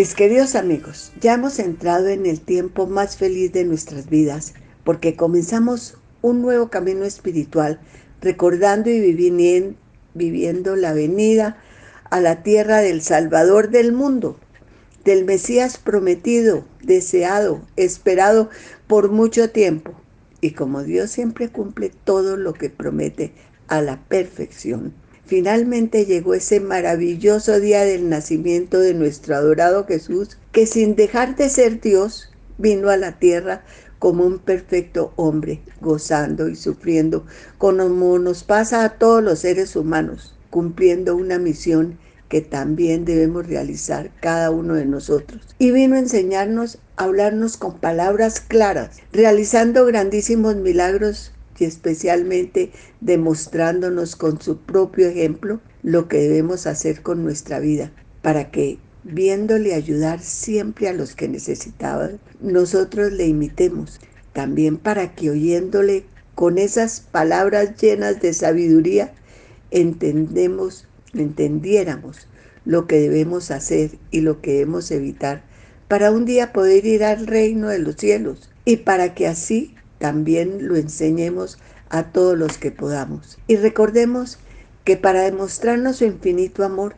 Mis 0.00 0.14
queridos 0.14 0.54
amigos, 0.54 1.12
ya 1.20 1.34
hemos 1.34 1.58
entrado 1.58 2.08
en 2.08 2.24
el 2.24 2.40
tiempo 2.40 2.86
más 2.86 3.18
feliz 3.18 3.52
de 3.52 3.66
nuestras 3.66 4.08
vidas 4.08 4.54
porque 4.82 5.14
comenzamos 5.14 5.98
un 6.22 6.40
nuevo 6.40 6.70
camino 6.70 7.04
espiritual 7.04 7.78
recordando 8.22 8.88
y 8.88 8.98
viviendo 10.14 10.76
la 10.76 10.94
venida 10.94 11.58
a 12.08 12.18
la 12.22 12.42
tierra 12.42 12.78
del 12.78 13.02
Salvador 13.02 13.68
del 13.68 13.92
mundo, 13.92 14.38
del 15.04 15.26
Mesías 15.26 15.76
prometido, 15.76 16.64
deseado, 16.82 17.60
esperado 17.76 18.48
por 18.86 19.10
mucho 19.10 19.50
tiempo. 19.50 19.92
Y 20.40 20.52
como 20.52 20.82
Dios 20.82 21.10
siempre 21.10 21.50
cumple 21.50 21.92
todo 22.04 22.38
lo 22.38 22.54
que 22.54 22.70
promete 22.70 23.34
a 23.68 23.82
la 23.82 24.00
perfección, 24.08 24.94
Finalmente 25.30 26.06
llegó 26.06 26.34
ese 26.34 26.58
maravilloso 26.58 27.60
día 27.60 27.84
del 27.84 28.08
nacimiento 28.08 28.80
de 28.80 28.94
nuestro 28.94 29.36
adorado 29.36 29.86
Jesús, 29.86 30.38
que 30.50 30.66
sin 30.66 30.96
dejar 30.96 31.36
de 31.36 31.48
ser 31.48 31.80
Dios, 31.80 32.32
vino 32.58 32.90
a 32.90 32.96
la 32.96 33.20
tierra 33.20 33.62
como 34.00 34.26
un 34.26 34.40
perfecto 34.40 35.12
hombre, 35.14 35.62
gozando 35.80 36.48
y 36.48 36.56
sufriendo, 36.56 37.26
como 37.58 38.18
nos 38.18 38.42
pasa 38.42 38.82
a 38.82 38.98
todos 38.98 39.22
los 39.22 39.38
seres 39.38 39.76
humanos, 39.76 40.34
cumpliendo 40.50 41.14
una 41.14 41.38
misión 41.38 41.96
que 42.28 42.40
también 42.40 43.04
debemos 43.04 43.46
realizar 43.46 44.10
cada 44.20 44.50
uno 44.50 44.74
de 44.74 44.86
nosotros. 44.86 45.46
Y 45.60 45.70
vino 45.70 45.94
a 45.94 46.00
enseñarnos 46.00 46.78
a 46.96 47.04
hablarnos 47.04 47.56
con 47.56 47.78
palabras 47.78 48.40
claras, 48.40 48.96
realizando 49.12 49.86
grandísimos 49.86 50.56
milagros 50.56 51.30
y 51.60 51.64
especialmente 51.64 52.72
demostrándonos 53.00 54.16
con 54.16 54.40
su 54.40 54.58
propio 54.58 55.08
ejemplo 55.08 55.60
lo 55.82 56.08
que 56.08 56.18
debemos 56.18 56.66
hacer 56.66 57.02
con 57.02 57.22
nuestra 57.22 57.60
vida 57.60 57.92
para 58.22 58.50
que 58.50 58.78
viéndole 59.04 59.74
ayudar 59.74 60.20
siempre 60.20 60.88
a 60.88 60.92
los 60.92 61.14
que 61.14 61.28
necesitaban, 61.28 62.20
nosotros 62.40 63.12
le 63.12 63.26
imitemos, 63.26 64.00
también 64.32 64.76
para 64.76 65.14
que 65.14 65.30
oyéndole 65.30 66.04
con 66.34 66.58
esas 66.58 67.00
palabras 67.00 67.80
llenas 67.80 68.20
de 68.20 68.32
sabiduría, 68.32 69.12
entendemos, 69.70 70.86
entendiéramos 71.14 72.28
lo 72.64 72.86
que 72.86 73.00
debemos 73.00 73.50
hacer 73.50 73.98
y 74.10 74.20
lo 74.20 74.40
que 74.40 74.52
debemos 74.52 74.90
evitar 74.90 75.42
para 75.88 76.12
un 76.12 76.24
día 76.24 76.52
poder 76.52 76.86
ir 76.86 77.02
al 77.02 77.26
reino 77.26 77.68
de 77.68 77.80
los 77.80 77.96
cielos 77.96 78.50
y 78.64 78.76
para 78.76 79.14
que 79.14 79.26
así 79.26 79.74
también 80.00 80.66
lo 80.66 80.76
enseñemos 80.76 81.58
a 81.90 82.04
todos 82.04 82.36
los 82.36 82.56
que 82.56 82.72
podamos. 82.72 83.38
Y 83.46 83.56
recordemos 83.56 84.38
que 84.84 84.96
para 84.96 85.22
demostrarnos 85.22 85.96
su 85.96 86.06
infinito 86.06 86.64
amor, 86.64 86.96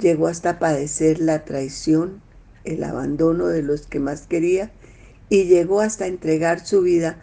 llegó 0.00 0.28
hasta 0.28 0.58
padecer 0.58 1.20
la 1.20 1.44
traición, 1.44 2.22
el 2.64 2.82
abandono 2.84 3.48
de 3.48 3.62
los 3.62 3.86
que 3.86 4.00
más 4.00 4.22
quería, 4.26 4.70
y 5.28 5.44
llegó 5.44 5.82
hasta 5.82 6.06
entregar 6.06 6.66
su 6.66 6.80
vida 6.80 7.22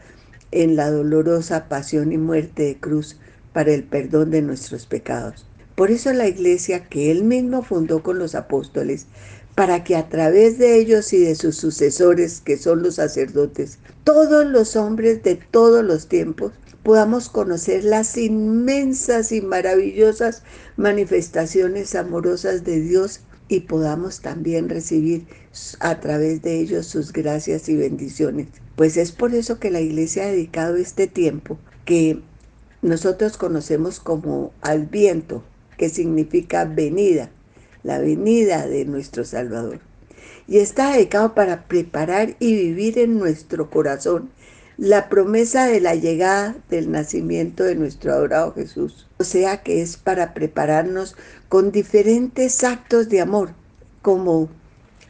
en 0.52 0.76
la 0.76 0.92
dolorosa 0.92 1.68
pasión 1.68 2.12
y 2.12 2.18
muerte 2.18 2.64
de 2.64 2.78
cruz 2.78 3.20
para 3.52 3.74
el 3.74 3.84
perdón 3.84 4.30
de 4.30 4.44
nuestros 4.44 4.86
pecados. 4.86 5.48
Por 5.76 5.90
eso 5.90 6.14
la 6.14 6.28
iglesia 6.28 6.86
que 6.86 7.10
él 7.10 7.24
mismo 7.24 7.64
fundó 7.64 8.04
con 8.04 8.20
los 8.20 8.36
apóstoles 8.36 9.08
para 9.56 9.86
que 9.86 9.96
a 9.96 10.10
través 10.10 10.58
de 10.58 10.78
ellos 10.78 11.14
y 11.14 11.20
de 11.20 11.36
sus 11.36 11.56
sucesores, 11.56 12.42
que 12.42 12.58
son 12.58 12.84
los 12.84 12.96
sacerdotes, 12.96 13.80
todos 14.04 14.46
los 14.46 14.76
hombres 14.76 15.24
de 15.24 15.36
todos 15.36 15.84
los 15.84 16.08
tiempos, 16.08 16.52
podamos 16.84 17.30
conocer 17.30 17.84
las 17.84 18.16
inmensas 18.18 19.32
y 19.32 19.42
maravillosas 19.42 20.44
manifestaciones 20.78 21.96
amorosas 21.96 22.64
de 22.64 22.82
Dios 22.82 23.22
y 23.48 23.62
podamos 23.62 24.22
también 24.22 24.70
recibir 24.70 25.26
a 25.80 26.00
través 26.00 26.42
de 26.42 26.60
ellos 26.60 26.86
sus 26.86 27.14
gracias 27.14 27.70
y 27.70 27.76
bendiciones. 27.76 28.48
Pues 28.76 28.98
es 28.98 29.12
por 29.12 29.34
eso 29.34 29.60
que 29.60 29.72
la 29.72 29.82
iglesia 29.82 30.24
ha 30.24 30.28
dedicado 30.28 30.76
este 30.76 31.08
tiempo 31.08 31.58
que 31.86 32.22
nosotros 32.82 33.38
conocemos 33.38 34.00
como 34.00 34.52
al 34.62 34.86
viento, 34.86 35.44
que 35.78 35.90
significa 35.90 36.66
venida, 36.66 37.32
la 37.86 38.00
venida 38.00 38.68
de 38.68 38.84
nuestro 38.84 39.24
Salvador. 39.24 39.80
Y 40.48 40.58
está 40.58 40.94
dedicado 40.94 41.36
para 41.36 41.68
preparar 41.68 42.36
y 42.40 42.56
vivir 42.56 42.98
en 42.98 43.20
nuestro 43.20 43.70
corazón 43.70 44.32
la 44.78 45.08
promesa 45.08 45.68
de 45.68 45.80
la 45.80 45.94
llegada 45.94 46.56
del 46.70 46.92
nacimiento 46.92 47.64
de 47.64 47.76
nuestro 47.76 48.12
adorado 48.12 48.54
Jesús. 48.54 49.08
O 49.18 49.24
sea 49.24 49.62
que 49.62 49.84
es 49.84 49.98
para 49.98 50.34
prepararnos 50.34 51.16
con 51.48 51.72
diferentes 51.72 52.64
actos 52.64 53.08
de 53.08 53.22
amor, 53.22 53.52
como 54.02 54.50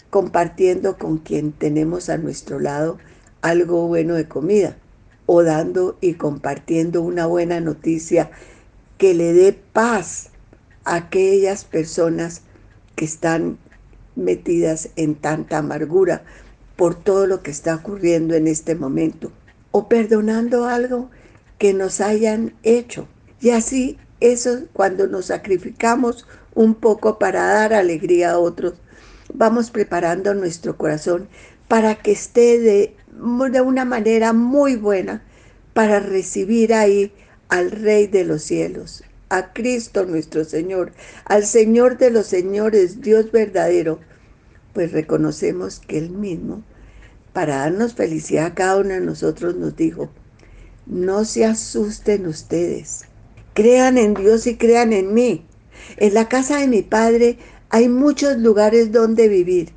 compartiendo 0.10 0.98
con 0.98 1.18
quien 1.18 1.54
tenemos 1.54 2.10
a 2.10 2.18
nuestro 2.18 2.60
lado 2.60 2.98
algo 3.42 3.88
bueno 3.88 4.16
de 4.16 4.28
comida, 4.28 4.76
o 5.28 5.44
dando 5.44 5.98
y 6.02 6.16
compartiendo 6.16 7.02
una 7.02 7.26
buena 7.26 7.62
noticia 7.62 8.32
que 8.98 9.14
le 9.14 9.32
dé 9.32 9.54
paz 9.54 10.30
a 10.84 10.96
aquellas 10.96 11.64
personas 11.64 12.42
que 12.96 13.06
están 13.06 13.58
metidas 14.16 14.90
en 14.96 15.16
tanta 15.16 15.58
amargura 15.58 16.24
por 16.76 16.96
todo 16.96 17.28
lo 17.28 17.42
que 17.42 17.52
está 17.52 17.76
ocurriendo 17.76 18.36
en 18.36 18.48
este 18.48 18.76
momento, 18.76 19.32
o 19.72 19.88
perdonando 19.88 20.66
algo 20.66 21.10
que 21.58 21.74
nos 21.74 22.02
hayan 22.02 22.54
hecho. 22.64 23.08
Y 23.42 23.52
así, 23.52 23.98
eso 24.20 24.64
cuando 24.74 25.08
nos 25.08 25.28
sacrificamos 25.28 26.28
un 26.54 26.76
poco 26.76 27.20
para 27.20 27.46
dar 27.46 27.74
alegría 27.74 28.32
a 28.32 28.40
otros, 28.40 28.76
vamos 29.34 29.72
preparando 29.72 30.34
nuestro 30.34 30.78
corazón 30.78 31.28
para 31.68 31.96
que 31.96 32.12
esté 32.12 32.60
de, 32.60 32.96
de 33.52 33.62
una 33.62 33.86
manera 33.86 34.34
muy 34.34 34.76
buena 34.76 35.24
para 35.74 36.00
recibir 36.00 36.74
ahí 36.74 37.12
al 37.50 37.72
Rey 37.72 38.08
de 38.08 38.24
los 38.24 38.44
cielos, 38.44 39.04
a 39.30 39.54
Cristo 39.54 40.06
nuestro 40.06 40.44
Señor, 40.46 40.92
al 41.26 41.46
Señor 41.46 41.98
de 41.98 42.12
los 42.12 42.28
señores, 42.28 43.02
Dios 43.02 43.32
verdadero, 43.32 44.00
pues 44.74 44.92
reconocemos 44.92 45.80
que 45.80 45.98
Él 45.98 46.10
mismo, 46.12 46.64
para 47.34 47.58
darnos 47.58 47.94
felicidad 47.94 48.46
a 48.48 48.54
cada 48.54 48.78
uno 48.78 48.90
de 48.90 49.02
nosotros, 49.02 49.56
nos 49.56 49.76
dijo, 49.76 50.10
no 50.86 51.26
se 51.26 51.46
asusten 51.46 52.28
ustedes, 52.28 53.06
crean 53.54 53.98
en 53.98 54.14
Dios 54.14 54.46
y 54.48 54.58
crean 54.58 54.94
en 54.94 55.14
mí. 55.14 55.46
En 55.98 56.14
la 56.14 56.30
casa 56.30 56.60
de 56.60 56.68
mi 56.68 56.82
Padre 56.82 57.38
hay 57.70 57.90
muchos 57.90 58.38
lugares 58.38 58.92
donde 58.92 59.28
vivir. 59.28 59.72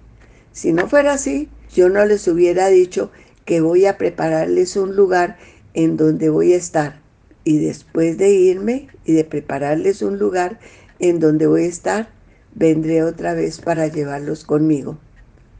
Si 0.52 0.72
no 0.72 0.88
fuera 0.88 1.14
así, 1.14 1.48
yo 1.74 1.88
no 1.88 2.04
les 2.04 2.28
hubiera 2.28 2.68
dicho 2.68 3.10
que 3.44 3.60
voy 3.60 3.86
a 3.86 3.96
prepararles 3.96 4.76
un 4.76 4.94
lugar 4.94 5.38
en 5.74 5.96
donde 5.96 6.28
voy 6.28 6.52
a 6.52 6.56
estar 6.56 7.00
y 7.44 7.58
después 7.58 8.18
de 8.18 8.30
irme 8.30 8.88
y 9.04 9.12
de 9.12 9.24
prepararles 9.24 10.02
un 10.02 10.18
lugar 10.18 10.58
en 10.98 11.20
donde 11.20 11.46
voy 11.46 11.64
a 11.64 11.66
estar, 11.66 12.08
vendré 12.54 13.02
otra 13.02 13.34
vez 13.34 13.60
para 13.60 13.86
llevarlos 13.86 14.44
conmigo, 14.44 14.98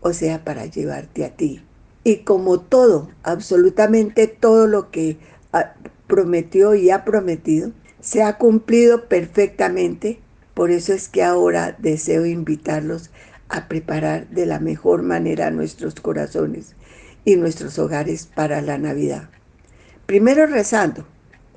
o 0.01 0.13
sea, 0.13 0.45
para 0.45 0.67
llevarte 0.67 1.25
a 1.25 1.37
ti. 1.37 1.63
Y 2.05 2.19
como 2.19 2.61
todo, 2.61 3.11
absolutamente 3.23 4.27
todo 4.27 4.67
lo 4.67 4.91
que 4.91 5.19
ah, 5.53 5.75
prometió 6.07 6.75
y 6.75 6.91
ha 6.91 7.05
prometido, 7.05 7.73
se 8.01 8.23
ha 8.23 8.39
cumplido 8.39 9.09
perfectamente, 9.09 10.21
por 10.55 10.71
eso 10.71 10.93
es 10.93 11.09
que 11.09 11.23
ahora 11.23 11.77
deseo 11.79 12.27
invitarlos 12.27 13.11
a 13.49 13.69
preparar 13.69 14.29
de 14.29 14.47
la 14.47 14.59
mejor 14.59 15.03
manera 15.03 15.51
nuestros 15.51 15.95
corazones 15.95 16.75
y 17.25 17.37
nuestros 17.37 17.79
hogares 17.79 18.27
para 18.27 18.61
la 18.63 18.79
Navidad. 18.79 19.29
Primero 20.07 20.47
rezando, 20.47 21.07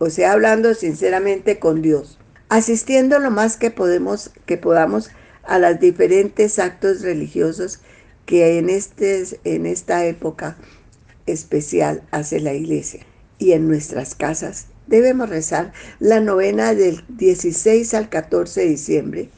o 0.04 0.10
sea, 0.10 0.32
hablando 0.32 0.74
sinceramente 0.74 1.60
con 1.60 1.84
Dios, 1.84 2.18
asistiendo 2.50 3.20
lo 3.20 3.30
más 3.30 3.56
que 3.56 3.70
podemos, 3.70 4.32
que 4.48 4.58
podamos 4.58 5.12
a 5.44 5.60
los 5.60 5.80
diferentes 5.80 6.58
actos 6.58 7.04
religiosos 7.04 7.82
que 8.26 8.58
en, 8.58 8.72
este, 8.72 9.24
en 9.44 9.68
esta 9.68 10.04
época 10.08 10.58
especial 11.28 12.02
hace 12.10 12.40
la 12.40 12.56
iglesia. 12.56 13.02
Y 13.38 13.52
en 13.52 13.68
nuestras 13.68 14.16
casas 14.16 14.66
debemos 14.88 15.30
rezar 15.30 15.72
la 16.00 16.20
novena 16.20 16.74
del 16.74 17.04
16 17.10 17.94
al 17.94 18.10
14 18.10 18.62
de 18.62 18.70
diciembre, 18.70 19.30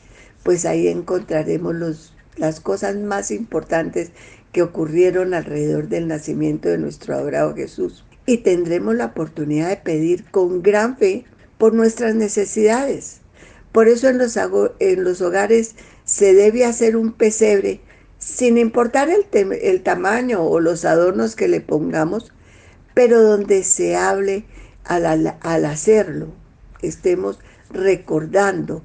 pues 0.44 0.64
ahí 0.66 0.88
encontraremos 0.88 1.76
los, 1.76 2.14
las 2.38 2.62
cosas 2.62 2.96
más 2.96 3.32
importantes 3.32 4.12
que 4.54 4.62
ocurrieron 4.62 5.34
alrededor 5.34 5.90
del 5.90 6.08
nacimiento 6.08 6.70
de 6.70 6.78
nuestro 6.78 7.16
adorado 7.16 7.54
Jesús 7.54 8.06
y 8.26 8.38
tendremos 8.38 8.96
la 8.96 9.08
oportunidad 9.08 9.70
de 9.70 9.78
pedir 9.78 10.26
con 10.32 10.62
gran 10.62 10.98
fe 10.98 11.26
por 11.58 11.74
nuestras 11.74 12.16
necesidades. 12.16 13.22
Por 13.72 13.88
eso 13.88 14.08
en 14.08 14.18
los, 14.18 14.38
en 14.80 15.04
los 15.04 15.22
hogares 15.22 15.76
se 16.06 16.34
debe 16.34 16.66
hacer 16.66 16.96
un 16.96 17.14
pesebre 17.14 17.82
sin 18.20 18.58
importar 18.58 19.10
el, 19.10 19.26
el 19.34 19.84
tamaño 19.84 20.44
o 20.44 20.60
los 20.60 20.86
adornos 20.86 21.36
que 21.36 21.48
le 21.48 21.60
pongamos, 21.60 22.32
pero 22.94 23.22
donde 23.22 23.64
se 23.64 23.96
hable 23.96 24.46
al, 24.86 25.36
al 25.42 25.66
hacerlo, 25.66 26.28
estemos 26.82 27.40
recordando 27.70 28.84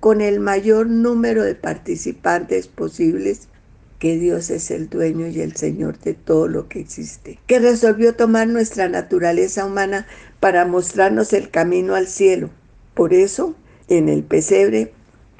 con 0.00 0.20
el 0.20 0.40
mayor 0.40 0.86
número 0.86 1.42
de 1.42 1.54
participantes 1.54 2.68
posibles 2.68 3.48
que 3.98 4.16
Dios 4.16 4.50
es 4.50 4.70
el 4.70 4.88
dueño 4.88 5.26
y 5.26 5.40
el 5.40 5.56
Señor 5.56 5.98
de 5.98 6.14
todo 6.14 6.48
lo 6.48 6.68
que 6.68 6.80
existe, 6.80 7.38
que 7.46 7.58
resolvió 7.58 8.14
tomar 8.14 8.46
nuestra 8.46 8.88
naturaleza 8.88 9.64
humana 9.64 10.06
para 10.40 10.64
mostrarnos 10.64 11.32
el 11.32 11.50
camino 11.50 11.94
al 11.94 12.06
cielo. 12.06 12.50
Por 12.94 13.12
eso, 13.12 13.54
en 13.88 14.08
el 14.08 14.22
pesebre 14.22 14.92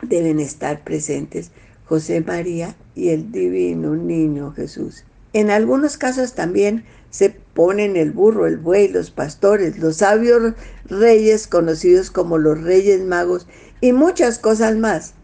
deben 0.03 0.41
estar 0.41 0.83
presentes 0.83 1.51
José 1.85 2.21
María 2.21 2.77
y 2.95 3.11
el 3.11 3.33
divino 3.33 3.97
niño 3.97 4.53
Jesús. 4.53 5.05
En 5.33 5.51
algunos 5.51 5.97
casos 5.97 6.35
también 6.35 6.85
se 7.11 7.31
ponen 7.31 7.97
el 7.97 8.13
burro, 8.13 8.47
el 8.47 8.59
buey, 8.59 8.89
los 8.89 9.11
pastores, 9.11 9.79
los 9.79 9.97
sabios 9.99 10.55
reyes 10.87 11.47
conocidos 11.47 12.11
como 12.11 12.39
los 12.39 12.61
reyes 12.61 13.05
magos 13.05 13.47
y 13.81 13.93
muchas 13.93 14.39
cosas 14.39 14.77
más. 14.77 15.15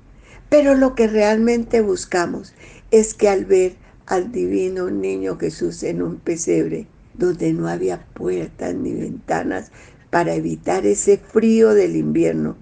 Pero 0.49 0.75
lo 0.75 0.95
que 0.95 1.07
realmente 1.09 1.81
buscamos 1.81 2.55
es 2.91 3.15
que 3.15 3.29
al 3.29 3.45
ver 3.45 3.77
al 4.07 4.33
divino 4.33 4.91
niño 4.91 5.39
Jesús 5.39 5.83
en 5.83 6.03
un 6.03 6.17
pesebre, 6.17 6.87
donde 7.15 7.53
no 7.53 7.69
había 7.69 8.07
puertas 8.15 8.75
ni 8.75 8.93
ventanas 8.93 9.71
para 10.11 10.35
evitar 10.35 10.87
ese 10.87 11.19
frío 11.19 11.75
del 11.75 11.97
invierno, 11.97 12.57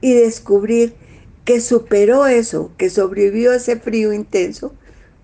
y 0.00 0.14
descubrir 0.14 0.94
que 1.44 1.60
superó 1.60 2.26
eso, 2.26 2.72
que 2.76 2.90
sobrevivió 2.90 3.52
ese 3.52 3.76
frío 3.76 4.12
intenso 4.12 4.74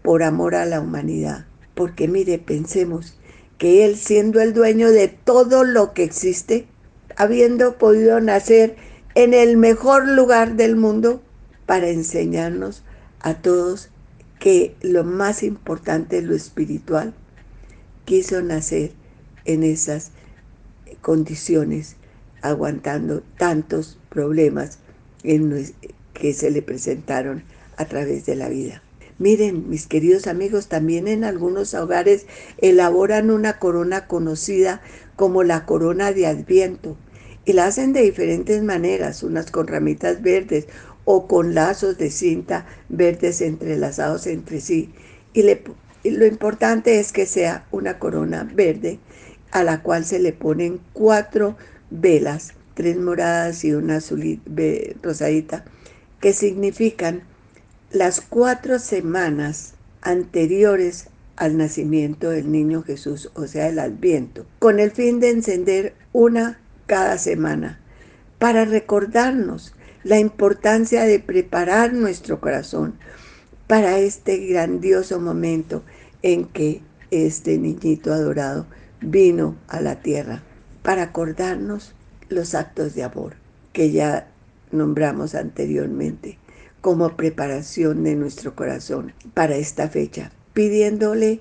por 0.02 0.22
amor 0.22 0.54
a 0.54 0.66
la 0.66 0.80
humanidad. 0.80 1.46
Porque 1.74 2.08
mire, 2.08 2.38
pensemos 2.38 3.18
que 3.58 3.84
Él 3.84 3.96
siendo 3.96 4.40
el 4.40 4.52
dueño 4.52 4.90
de 4.90 5.08
todo 5.08 5.64
lo 5.64 5.92
que 5.92 6.04
existe, 6.04 6.66
habiendo 7.16 7.78
podido 7.78 8.20
nacer 8.20 8.76
en 9.14 9.34
el 9.34 9.56
mejor 9.56 10.08
lugar 10.08 10.56
del 10.56 10.76
mundo 10.76 11.22
para 11.64 11.88
enseñarnos 11.88 12.82
a 13.20 13.34
todos 13.34 13.90
que 14.38 14.74
lo 14.82 15.04
más 15.04 15.42
importante 15.42 16.22
lo 16.22 16.34
espiritual, 16.34 17.14
quiso 18.04 18.42
nacer 18.42 18.92
en 19.44 19.62
esas 19.62 20.10
condiciones, 21.00 21.96
aguantando 22.42 23.22
tantos 23.38 23.98
problemas 24.08 24.78
que 25.22 26.34
se 26.34 26.50
le 26.50 26.62
presentaron 26.62 27.42
a 27.76 27.84
través 27.86 28.26
de 28.26 28.36
la 28.36 28.48
vida. 28.48 28.82
Miren, 29.18 29.70
mis 29.70 29.86
queridos 29.86 30.26
amigos, 30.26 30.68
también 30.68 31.08
en 31.08 31.24
algunos 31.24 31.72
hogares 31.72 32.26
elaboran 32.58 33.30
una 33.30 33.58
corona 33.58 34.06
conocida 34.06 34.82
como 35.16 35.42
la 35.42 35.64
corona 35.64 36.12
de 36.12 36.26
Adviento 36.26 36.96
y 37.46 37.54
la 37.54 37.66
hacen 37.66 37.92
de 37.92 38.02
diferentes 38.02 38.62
maneras, 38.62 39.22
unas 39.22 39.50
con 39.50 39.68
ramitas 39.68 40.20
verdes, 40.20 40.66
o 41.06 41.26
con 41.26 41.54
lazos 41.54 41.96
de 41.96 42.10
cinta 42.10 42.66
verdes 42.90 43.40
entrelazados 43.40 44.26
entre 44.26 44.60
sí. 44.60 44.92
Y, 45.32 45.42
lo 46.10 46.26
importante 46.26 47.00
es 47.00 47.12
que 47.12 47.26
sea 47.26 47.66
una 47.70 47.98
corona 47.98 48.48
verde 48.52 48.98
a 49.52 49.64
la 49.64 49.82
cual 49.82 50.04
se 50.04 50.18
le 50.18 50.32
ponen 50.32 50.80
cuatro 50.92 51.56
velas, 51.90 52.52
tres 52.74 52.96
moradas 52.96 53.64
y 53.64 53.72
una 53.72 53.96
azul 53.96 54.40
rosadita, 55.02 55.64
que 56.20 56.32
significan 56.32 57.22
las 57.90 58.20
cuatro 58.20 58.78
semanas 58.78 59.74
anteriores 60.02 61.08
al 61.36 61.56
nacimiento 61.56 62.30
del 62.30 62.50
niño 62.50 62.82
Jesús, 62.82 63.30
o 63.34 63.46
sea, 63.46 63.68
el 63.68 63.78
adviento, 63.78 64.46
con 64.58 64.80
el 64.80 64.90
fin 64.90 65.20
de 65.20 65.30
encender 65.30 65.94
una 66.12 66.58
cada 66.86 67.18
semana, 67.18 67.80
para 68.38 68.64
recordarnos 68.64 69.75
la 70.06 70.20
importancia 70.20 71.02
de 71.02 71.18
preparar 71.18 71.92
nuestro 71.92 72.40
corazón 72.40 72.94
para 73.66 73.98
este 73.98 74.36
grandioso 74.46 75.20
momento 75.20 75.82
en 76.22 76.44
que 76.44 76.80
este 77.10 77.58
niñito 77.58 78.12
adorado 78.12 78.66
vino 79.00 79.56
a 79.66 79.80
la 79.80 79.96
tierra, 80.02 80.44
para 80.84 81.02
acordarnos 81.02 81.96
los 82.28 82.54
actos 82.54 82.94
de 82.94 83.02
amor 83.02 83.34
que 83.72 83.90
ya 83.90 84.28
nombramos 84.70 85.34
anteriormente 85.34 86.38
como 86.80 87.16
preparación 87.16 88.04
de 88.04 88.14
nuestro 88.14 88.54
corazón 88.54 89.12
para 89.34 89.56
esta 89.56 89.88
fecha, 89.88 90.30
pidiéndole 90.52 91.40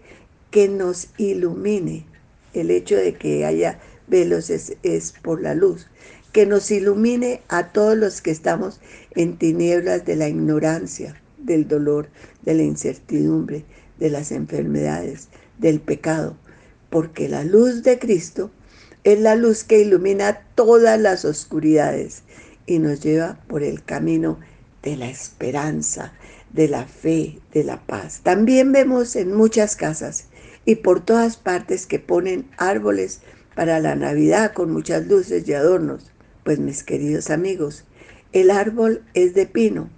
que 0.49 0.69
nos 0.69 1.09
ilumine. 1.19 2.07
El 2.55 2.71
hecho 2.71 2.95
de 2.95 3.13
que 3.13 3.45
haya 3.45 3.79
velos 4.07 4.49
es, 4.49 4.75
es 4.81 5.11
por 5.21 5.39
la 5.39 5.53
luz, 5.53 5.87
que 6.35 6.45
nos 6.45 6.69
ilumine 6.69 7.43
a 7.47 7.71
todos 7.71 7.95
los 7.95 8.21
que 8.21 8.29
estamos 8.29 8.81
en 9.11 9.37
tinieblas 9.37 10.03
de 10.03 10.17
la 10.17 10.27
ignorancia, 10.27 11.15
del 11.37 11.65
dolor, 11.65 12.09
de 12.41 12.55
la 12.55 12.63
incertidumbre, 12.63 13.63
de 13.99 14.09
las 14.09 14.33
enfermedades, 14.33 15.29
del 15.59 15.79
pecado, 15.79 16.35
porque 16.89 17.29
la 17.29 17.45
luz 17.45 17.83
de 17.83 17.99
Cristo 17.99 18.51
es 19.05 19.17
la 19.21 19.35
luz 19.35 19.63
que 19.63 19.79
ilumina 19.79 20.41
todas 20.55 20.99
las 20.99 21.23
oscuridades 21.23 22.23
y 22.65 22.79
nos 22.79 22.99
lleva 22.99 23.39
por 23.47 23.63
el 23.63 23.81
camino 23.85 24.37
de 24.83 24.97
la 24.97 25.09
esperanza, 25.09 26.11
de 26.51 26.67
la 26.67 26.85
fe, 26.85 27.39
de 27.53 27.63
la 27.63 27.79
paz. 27.85 28.19
También 28.23 28.73
vemos 28.73 29.15
en 29.15 29.33
muchas 29.33 29.77
casas 29.77 30.25
y 30.65 30.75
por 30.75 30.99
todas 30.99 31.37
partes 31.37 31.87
que 31.87 31.99
ponen 31.99 32.51
árboles 32.57 33.21
para 33.55 33.79
la 33.79 33.95
Navidad 33.95 34.51
con 34.51 34.73
muchas 34.73 35.07
luces 35.07 35.47
y 35.47 35.53
adornos. 35.53 36.11
Pues 36.45 36.59
mis 36.59 36.83
queridos 36.83 37.31
amigos, 37.31 37.85
el 38.31 38.51
árbol 38.51 39.01
es 39.15 39.33
de 39.33 39.47
pino, 39.47 39.89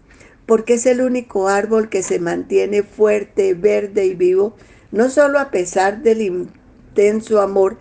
porque 0.46 0.76
es 0.76 0.86
el 0.86 1.02
único 1.02 1.50
árbol 1.50 1.90
que 1.90 2.02
se 2.02 2.22
mantiene 2.22 2.84
fuerte, 2.84 3.54
verde 3.54 4.06
y 4.06 4.16
vivo, 4.16 4.56
no 4.94 5.10
solo 5.10 5.40
a 5.40 5.52
pesar 5.52 6.04
del 6.04 6.22
intenso 6.22 7.42
amor, 7.42 7.78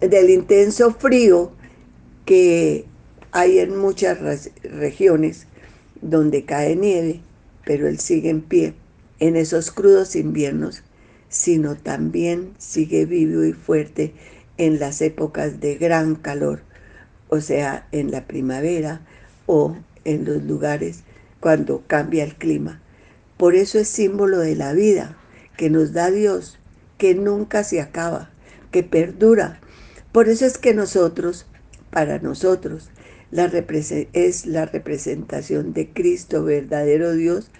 del 0.00 0.30
intenso 0.30 0.94
frío 0.94 1.52
que 2.24 2.86
hay 3.32 3.58
en 3.58 3.76
muchas 3.76 4.48
regiones 4.62 5.46
donde 6.00 6.46
cae 6.46 6.76
nieve, 6.76 7.20
pero 7.66 7.86
él 7.86 7.98
sigue 7.98 8.30
en 8.30 8.40
pie 8.40 8.72
en 9.18 9.36
esos 9.36 9.70
crudos 9.70 10.16
inviernos, 10.16 10.84
sino 11.28 11.76
también 11.76 12.54
sigue 12.56 13.04
vivo 13.04 13.44
y 13.44 13.52
fuerte 13.52 14.14
en 14.56 14.80
las 14.80 15.02
épocas 15.02 15.60
de 15.60 15.74
gran 15.74 16.14
calor 16.14 16.69
o 17.30 17.40
sea, 17.40 17.86
en 17.92 18.10
la 18.10 18.26
primavera 18.26 19.00
o 19.46 19.76
en 20.04 20.24
los 20.24 20.42
lugares 20.42 21.04
cuando 21.38 21.84
cambia 21.86 22.24
el 22.24 22.34
clima. 22.34 22.82
Por 23.36 23.54
eso 23.54 23.78
es 23.78 23.88
símbolo 23.88 24.38
de 24.38 24.56
la 24.56 24.72
vida 24.74 25.16
que 25.56 25.70
nos 25.70 25.92
da 25.92 26.10
Dios, 26.10 26.58
que 26.98 27.14
nunca 27.14 27.64
se 27.64 27.80
acaba, 27.80 28.30
que 28.70 28.82
perdura. 28.82 29.60
Por 30.12 30.28
eso 30.28 30.44
es 30.44 30.58
que 30.58 30.74
nosotros, 30.74 31.46
para 31.90 32.18
nosotros, 32.18 32.90
es 34.12 34.46
la 34.46 34.66
representación 34.66 35.72
de 35.72 35.88
Cristo, 35.92 36.44
verdadero 36.44 37.12
Dios, 37.12 37.50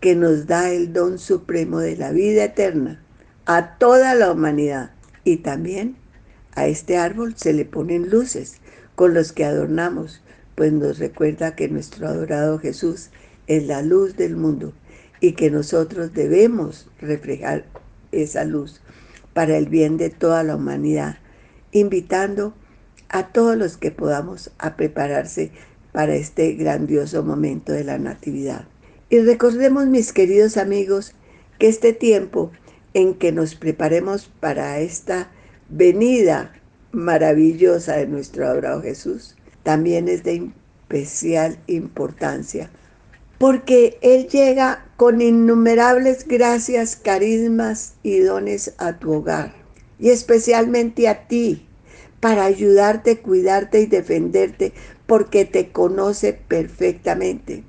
que 0.00 0.16
nos 0.16 0.46
da 0.46 0.72
el 0.72 0.92
don 0.92 1.18
supremo 1.18 1.78
de 1.78 1.96
la 1.96 2.10
vida 2.10 2.44
eterna 2.44 3.02
a 3.46 3.78
toda 3.78 4.14
la 4.14 4.32
humanidad. 4.32 4.90
Y 5.22 5.38
también 5.38 5.96
a 6.54 6.66
este 6.66 6.96
árbol 6.96 7.34
se 7.36 7.52
le 7.52 7.64
ponen 7.64 8.10
luces 8.10 8.60
con 9.00 9.14
los 9.14 9.32
que 9.32 9.46
adornamos, 9.46 10.20
pues 10.56 10.74
nos 10.74 10.98
recuerda 10.98 11.56
que 11.56 11.70
nuestro 11.70 12.06
adorado 12.06 12.58
Jesús 12.58 13.08
es 13.46 13.66
la 13.66 13.80
luz 13.80 14.14
del 14.14 14.36
mundo 14.36 14.74
y 15.22 15.32
que 15.32 15.50
nosotros 15.50 16.12
debemos 16.12 16.86
reflejar 17.00 17.64
esa 18.12 18.44
luz 18.44 18.82
para 19.32 19.56
el 19.56 19.70
bien 19.70 19.96
de 19.96 20.10
toda 20.10 20.42
la 20.42 20.56
humanidad, 20.56 21.16
invitando 21.72 22.52
a 23.08 23.28
todos 23.28 23.56
los 23.56 23.78
que 23.78 23.90
podamos 23.90 24.50
a 24.58 24.76
prepararse 24.76 25.50
para 25.92 26.14
este 26.14 26.52
grandioso 26.52 27.24
momento 27.24 27.72
de 27.72 27.84
la 27.84 27.96
Natividad. 27.96 28.66
Y 29.08 29.20
recordemos, 29.20 29.86
mis 29.86 30.12
queridos 30.12 30.58
amigos, 30.58 31.14
que 31.58 31.68
este 31.68 31.94
tiempo 31.94 32.50
en 32.92 33.14
que 33.14 33.32
nos 33.32 33.54
preparemos 33.54 34.30
para 34.40 34.78
esta 34.80 35.30
venida 35.70 36.52
maravillosa 36.92 37.96
de 37.96 38.06
nuestro 38.06 38.46
adorado 38.46 38.82
Jesús 38.82 39.36
también 39.62 40.08
es 40.08 40.24
de 40.24 40.50
especial 40.90 41.58
importancia, 41.68 42.70
porque 43.38 43.98
Él 44.02 44.26
llega 44.26 44.86
con 44.96 45.20
innumerables 45.20 46.26
gracias, 46.26 46.96
carismas 46.96 47.94
y 48.02 48.18
dones 48.18 48.74
a 48.78 48.98
tu 48.98 49.12
hogar, 49.12 49.54
y 49.98 50.10
especialmente 50.10 51.08
a 51.08 51.28
ti, 51.28 51.66
para 52.18 52.44
ayudarte, 52.44 53.20
cuidarte 53.20 53.80
y 53.80 53.86
defenderte, 53.86 54.72
porque 55.06 55.44
te 55.44 55.70
conoce 55.70 56.32
perfectamente. 56.32 57.64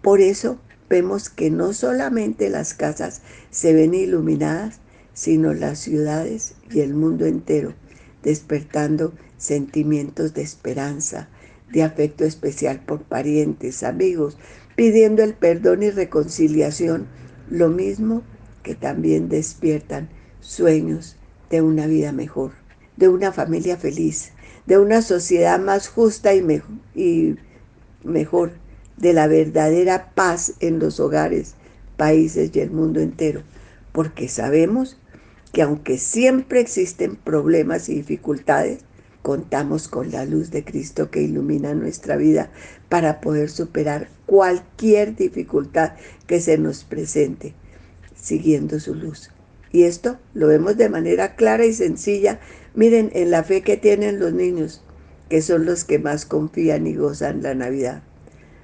Por 0.00 0.20
eso 0.20 0.58
vemos 0.88 1.28
que 1.28 1.50
no 1.50 1.72
solamente 1.72 2.48
las 2.48 2.74
casas 2.74 3.22
se 3.50 3.72
ven 3.72 3.94
iluminadas, 3.94 4.80
sino 5.12 5.54
las 5.54 5.78
ciudades 5.78 6.54
y 6.70 6.80
el 6.80 6.94
mundo 6.94 7.26
entero 7.26 7.74
despertando 8.24 9.12
sentimientos 9.36 10.34
de 10.34 10.42
esperanza, 10.42 11.28
de 11.70 11.82
afecto 11.82 12.24
especial 12.24 12.80
por 12.84 13.02
parientes, 13.02 13.82
amigos, 13.82 14.38
pidiendo 14.74 15.22
el 15.22 15.34
perdón 15.34 15.82
y 15.82 15.90
reconciliación, 15.90 17.06
lo 17.50 17.68
mismo 17.68 18.22
que 18.62 18.74
también 18.74 19.28
despiertan 19.28 20.08
sueños 20.40 21.16
de 21.50 21.62
una 21.62 21.86
vida 21.86 22.12
mejor, 22.12 22.52
de 22.96 23.08
una 23.08 23.32
familia 23.32 23.76
feliz, 23.76 24.32
de 24.66 24.78
una 24.78 25.02
sociedad 25.02 25.60
más 25.60 25.88
justa 25.88 26.32
y, 26.34 27.36
mejor, 28.02 28.52
de 28.96 29.12
la 29.12 29.26
verdadera 29.26 30.12
paz 30.14 30.54
en 30.60 30.78
los 30.78 31.00
hogares, 31.00 31.54
países 31.96 32.50
y 32.54 32.60
el 32.60 32.70
mundo 32.70 33.00
entero, 33.00 33.42
porque 33.92 34.28
sabemos 34.28 34.96
que 35.54 35.62
aunque 35.62 35.98
siempre 35.98 36.58
existen 36.58 37.14
problemas 37.14 37.88
y 37.88 37.94
dificultades, 37.94 38.80
contamos 39.22 39.86
con 39.86 40.10
la 40.10 40.24
luz 40.24 40.50
de 40.50 40.64
Cristo 40.64 41.12
que 41.12 41.22
ilumina 41.22 41.74
nuestra 41.74 42.16
vida 42.16 42.50
para 42.88 43.20
poder 43.20 43.48
superar 43.48 44.08
cualquier 44.26 45.14
dificultad 45.14 45.92
que 46.26 46.40
se 46.40 46.58
nos 46.58 46.82
presente, 46.82 47.54
siguiendo 48.16 48.80
su 48.80 48.96
luz. 48.96 49.30
Y 49.70 49.84
esto 49.84 50.18
lo 50.34 50.48
vemos 50.48 50.76
de 50.76 50.88
manera 50.88 51.36
clara 51.36 51.64
y 51.64 51.72
sencilla. 51.72 52.40
Miren, 52.74 53.12
en 53.14 53.30
la 53.30 53.44
fe 53.44 53.62
que 53.62 53.76
tienen 53.76 54.18
los 54.18 54.32
niños, 54.32 54.82
que 55.28 55.40
son 55.40 55.66
los 55.66 55.84
que 55.84 56.00
más 56.00 56.26
confían 56.26 56.88
y 56.88 56.96
gozan 56.96 57.42
la 57.44 57.54
Navidad. 57.54 58.02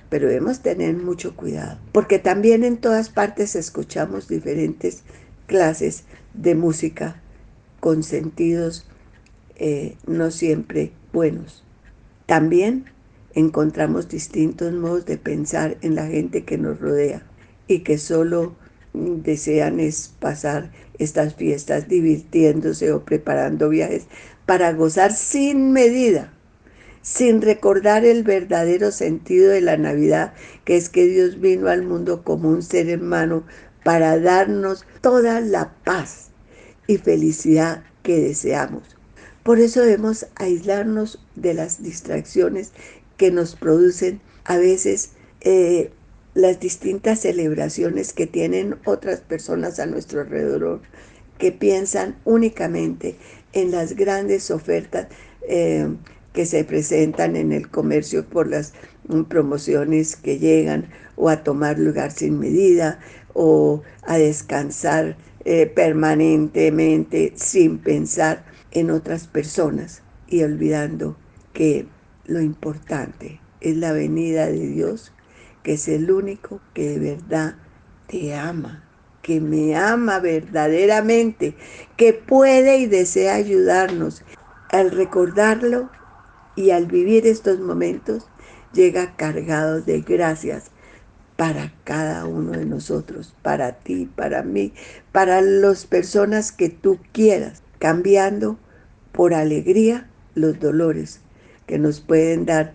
Pero 0.09 0.27
debemos 0.27 0.61
tener 0.61 0.97
mucho 0.97 1.37
cuidado, 1.37 1.79
porque 1.93 2.19
también 2.19 2.65
en 2.65 2.79
todas 2.79 3.11
partes 3.11 3.55
escuchamos 3.55 4.27
diferentes 4.27 5.05
clases 5.47 6.05
de 6.35 6.55
música 6.55 7.21
con 7.81 8.03
sentidos 8.03 8.87
eh, 9.57 9.97
no 10.07 10.31
siempre 10.31 10.93
buenos. 11.13 11.65
También 12.27 12.85
encontramos 13.35 14.09
distintos 14.09 14.73
modos 14.73 15.07
de 15.07 15.19
pensar 15.19 15.77
en 15.83 15.95
la 15.95 16.07
gente 16.07 16.45
que 16.45 16.59
nos 16.59 16.81
rodea 16.81 17.23
y 17.67 17.81
que 17.81 17.99
solo 17.99 18.55
desean 18.93 19.81
es 19.81 20.15
pasar 20.19 20.73
estas 20.99 21.35
fiestas 21.35 21.89
divirtiéndose 21.89 22.93
o 22.93 23.05
preparando 23.05 23.69
viajes 23.69 24.07
para 24.47 24.73
gozar 24.73 25.13
sin 25.13 25.73
medida, 25.73 26.33
sin 27.03 27.41
recordar 27.41 28.05
el 28.05 28.25
verdadero 28.25 28.91
sentido 28.91 29.51
de 29.51 29.61
la 29.61 29.77
Navidad, 29.77 30.35
que 30.65 30.77
es 30.77 30.89
que 30.89 31.07
Dios 31.07 31.41
vino 31.41 31.69
al 31.69 31.83
mundo 31.83 32.25
como 32.25 32.49
un 32.49 32.63
ser 32.63 32.89
hermano 32.89 33.45
para 33.85 34.19
darnos 34.19 34.85
toda 35.01 35.41
la 35.41 35.73
paz 35.85 36.29
y 36.87 36.99
felicidad 36.99 37.85
que 38.03 38.19
deseamos. 38.21 38.97
Por 39.43 39.59
eso 39.59 39.81
debemos 39.81 40.27
aislarnos 40.37 41.25
de 41.35 41.55
las 41.55 41.83
distracciones 41.83 42.73
que 43.17 43.31
nos 43.31 43.57
producen 43.57 44.21
a 44.45 44.57
veces 44.57 45.13
eh, 45.41 45.93
las 46.35 46.61
distintas 46.61 47.21
celebraciones 47.21 48.13
que 48.13 48.27
tienen 48.27 48.77
otras 48.85 49.21
personas 49.21 49.79
a 49.79 49.87
nuestro 49.87 50.21
alrededor, 50.21 50.81
que 51.39 51.53
piensan 51.53 52.17
únicamente 52.25 53.17
en 53.53 53.71
las 53.71 53.95
grandes 53.97 54.51
ofertas 54.51 55.09
eh, 55.49 55.89
que 56.33 56.47
se 56.47 56.65
presentan 56.65 57.37
en 57.37 57.53
el 57.53 57.69
comercio 57.69 58.25
por 58.25 58.49
las 58.49 58.73
mm, 59.09 59.23
promociones 59.23 60.17
que 60.17 60.39
llegan 60.39 60.91
o 61.17 61.29
a 61.29 61.43
tomar 61.43 61.79
lugar 61.79 62.13
sin 62.13 62.39
medida 62.39 63.01
o 63.35 63.83
a 64.03 64.19
descansar 64.19 65.17
eh, 65.45 65.67
permanentemente 65.67 67.33
sin 67.37 67.79
pensar 67.79 68.45
en 68.73 68.91
otras 68.91 69.27
personas 69.27 70.03
y 70.29 70.43
olvidando 70.43 71.17
que 71.53 71.87
lo 72.27 72.41
importante 72.41 73.41
es 73.61 73.77
la 73.77 73.93
venida 73.93 74.47
de 74.47 74.69
Dios, 74.69 75.13
que 75.63 75.75
es 75.75 75.89
el 75.89 76.11
único 76.11 76.61
que 76.75 76.91
de 76.91 77.17
verdad 77.17 77.57
te 78.07 78.35
ama, 78.35 78.85
que 79.23 79.41
me 79.41 79.77
ama 79.77 80.21
verdaderamente, 80.21 81.55
que 81.97 82.13
puede 82.13 82.79
y 82.79 82.87
desea 82.87 83.35
ayudarnos. 83.35 84.23
Al 84.71 84.93
recordarlo 84.93 85.91
y 86.57 86.71
al 86.71 86.87
vivir 86.87 87.27
estos 87.27 87.61
momentos, 87.61 88.29
llega 88.73 89.17
cargado 89.17 89.81
de 89.81 90.01
gracias 90.01 90.71
para 91.37 91.73
cada 91.85 92.27
uno 92.27 92.53
de 92.53 92.67
nosotros, 92.67 93.35
para 93.43 93.73
ti, 93.79 94.11
para 94.15 94.43
mí, 94.43 94.75
para 95.11 95.41
las 95.41 95.87
personas 95.87 96.53
que 96.53 96.69
tú 96.69 96.99
quieras 97.13 97.63
cambiando 97.79 98.59
por 99.13 99.33
alegría 99.35 100.09
los 100.35 100.61
dolores 100.61 101.21
que 101.67 101.79
nos 101.79 102.01
pueden 102.01 102.47
dar 102.47 102.75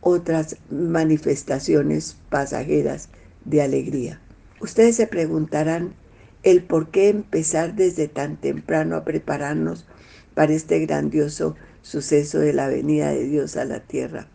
otras 0.00 0.56
manifestaciones 0.70 2.16
pasajeras 2.28 3.08
de 3.44 3.62
alegría. 3.62 4.20
Ustedes 4.60 4.96
se 4.96 5.06
preguntarán 5.06 5.94
el 6.42 6.62
por 6.64 6.90
qué 6.90 7.08
empezar 7.08 7.74
desde 7.74 8.08
tan 8.08 8.36
temprano 8.36 8.96
a 8.96 9.04
prepararnos 9.04 9.86
para 10.34 10.52
este 10.52 10.80
grandioso 10.80 11.56
suceso 11.82 12.38
de 12.38 12.52
la 12.52 12.68
venida 12.68 13.10
de 13.10 13.24
Dios 13.24 13.56
a 13.56 13.64
la 13.64 13.80
tierra. 13.80 14.28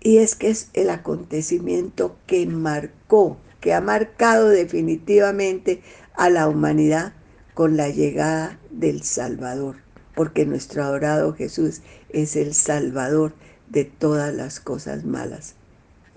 Y 0.00 0.18
es 0.18 0.34
que 0.34 0.48
es 0.48 0.68
el 0.72 0.90
acontecimiento 0.90 2.16
que 2.26 2.46
marcó, 2.46 3.38
que 3.60 3.74
ha 3.74 3.80
marcado 3.80 4.48
definitivamente 4.48 5.82
a 6.14 6.30
la 6.30 6.48
humanidad 6.48 7.12
con 7.54 7.76
la 7.76 7.88
llegada 7.88 8.58
del 8.70 9.02
Salvador, 9.02 9.76
porque 10.14 10.46
nuestro 10.46 10.82
adorado 10.82 11.34
Jesús 11.34 11.82
es 12.08 12.36
el 12.36 12.54
Salvador 12.54 13.34
de 13.68 13.84
todas 13.84 14.32
las 14.34 14.60
cosas 14.60 15.04
malas. 15.04 15.54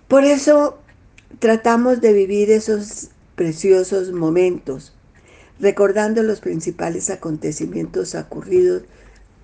Por 0.08 0.24
eso 0.24 0.80
tratamos 1.40 2.02
de 2.02 2.14
vivir 2.14 2.52
esos 2.52 3.10
preciosos 3.36 4.12
momentos, 4.12 4.94
recordando 5.60 6.24
los 6.24 6.40
principales 6.40 7.10
acontecimientos 7.10 8.16
ocurridos 8.16 8.84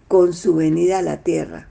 con 0.09 0.33
su 0.33 0.55
venida 0.55 0.99
a 0.99 1.03
la 1.03 1.23
tierra, 1.23 1.69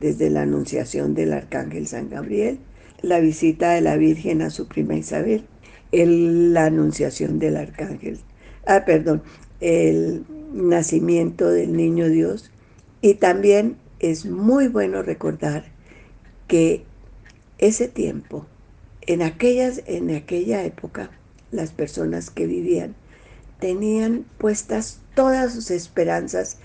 desde 0.00 0.30
la 0.30 0.42
anunciación 0.42 1.14
del 1.14 1.32
arcángel 1.32 1.86
San 1.86 2.10
Gabriel, 2.10 2.58
la 3.02 3.20
visita 3.20 3.70
de 3.70 3.82
la 3.82 3.96
Virgen 3.96 4.42
a 4.42 4.50
su 4.50 4.66
prima 4.66 4.96
Isabel, 4.96 5.44
la 5.92 6.64
anunciación 6.64 7.38
del 7.38 7.56
arcángel 7.56 8.18
ah, 8.66 8.84
perdón, 8.84 9.22
el 9.60 10.24
nacimiento 10.52 11.48
del 11.48 11.76
niño 11.76 12.08
Dios. 12.08 12.50
Y 13.02 13.14
también 13.14 13.76
es 13.98 14.26
muy 14.26 14.68
bueno 14.68 15.02
recordar 15.02 15.64
que 16.46 16.84
ese 17.58 17.88
tiempo, 17.88 18.46
en, 19.06 19.22
aquellas, 19.22 19.82
en 19.86 20.14
aquella 20.14 20.64
época, 20.64 21.10
las 21.50 21.72
personas 21.72 22.30
que 22.30 22.46
vivían 22.46 22.94
tenían 23.58 24.24
puestas 24.38 25.00
todas 25.14 25.52
sus 25.52 25.70
esperanzas 25.70 26.58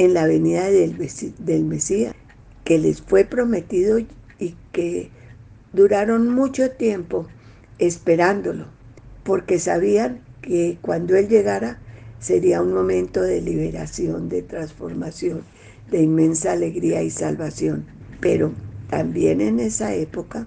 en 0.00 0.14
la 0.14 0.26
venida 0.26 0.70
del, 0.70 0.96
del 1.40 1.64
Mesías, 1.66 2.14
que 2.64 2.78
les 2.78 3.02
fue 3.02 3.26
prometido 3.26 3.98
y 3.98 4.56
que 4.72 5.10
duraron 5.74 6.32
mucho 6.34 6.70
tiempo 6.70 7.26
esperándolo, 7.78 8.68
porque 9.24 9.58
sabían 9.58 10.22
que 10.40 10.78
cuando 10.80 11.16
Él 11.16 11.28
llegara 11.28 11.80
sería 12.18 12.62
un 12.62 12.72
momento 12.72 13.20
de 13.20 13.42
liberación, 13.42 14.30
de 14.30 14.40
transformación, 14.40 15.42
de 15.90 16.00
inmensa 16.00 16.52
alegría 16.52 17.02
y 17.02 17.10
salvación. 17.10 17.84
Pero 18.20 18.52
también 18.88 19.42
en 19.42 19.60
esa 19.60 19.94
época 19.94 20.46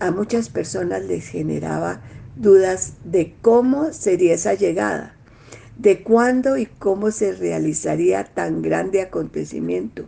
a 0.00 0.10
muchas 0.10 0.48
personas 0.48 1.04
les 1.04 1.28
generaba 1.28 2.00
dudas 2.36 2.94
de 3.04 3.34
cómo 3.42 3.92
sería 3.92 4.32
esa 4.32 4.54
llegada, 4.54 5.14
de 5.78 6.02
cuándo 6.02 6.56
y 6.56 6.66
cómo 6.66 7.10
se 7.10 7.32
realizaría 7.32 8.24
tan 8.24 8.62
grande 8.62 9.02
acontecimiento. 9.02 10.06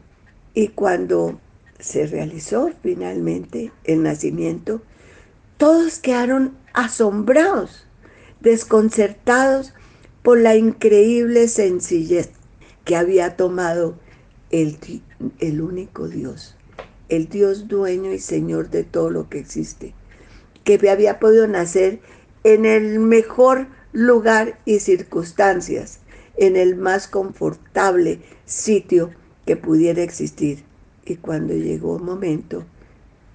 Y 0.54 0.68
cuando 0.68 1.40
se 1.78 2.06
realizó 2.06 2.70
finalmente 2.82 3.72
el 3.84 4.02
nacimiento, 4.02 4.82
todos 5.56 5.98
quedaron 5.98 6.56
asombrados 6.72 7.86
desconcertados 8.40 9.72
por 10.22 10.38
la 10.38 10.54
increíble 10.54 11.48
sencillez 11.48 12.30
que 12.84 12.94
había 12.94 13.36
tomado 13.36 13.98
el, 14.50 14.78
el 15.40 15.60
único 15.60 16.08
Dios, 16.08 16.56
el 17.08 17.28
Dios 17.28 17.68
dueño 17.68 18.12
y 18.12 18.18
Señor 18.18 18.70
de 18.70 18.84
todo 18.84 19.10
lo 19.10 19.28
que 19.28 19.38
existe, 19.38 19.94
que 20.62 20.78
había 20.90 21.18
podido 21.18 21.46
nacer 21.48 22.00
en 22.44 22.66
el 22.66 23.00
mejor 23.00 23.66
lugar 23.94 24.58
y 24.64 24.80
circunstancias, 24.80 26.00
en 26.36 26.56
el 26.56 26.74
más 26.74 27.06
confortable 27.06 28.20
sitio 28.44 29.10
que 29.46 29.56
pudiera 29.56 30.02
existir. 30.02 30.64
Y 31.06 31.16
cuando 31.16 31.54
llegó 31.54 31.94
un 31.94 32.04
momento 32.04 32.64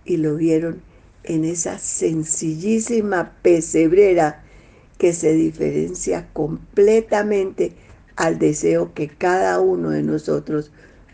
y 0.04 0.18
lo 0.18 0.36
vieron 0.36 0.82
en 1.24 1.46
esa 1.46 1.80
sencillísima 1.80 3.38
pesebrera 3.42 4.44
que 4.98 5.14
se 5.14 5.34
diferencia 5.34 6.28
completamente 6.34 7.74
al 8.18 8.38
deseo 8.38 8.94
que 8.94 9.08
cada 9.08 9.62
uno 9.62 9.92
de 9.92 10.04
nosotros 10.04 10.72